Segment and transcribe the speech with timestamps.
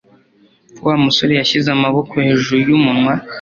[0.85, 3.13] Wa musore yashyize amaboko hejuru y'umunwa.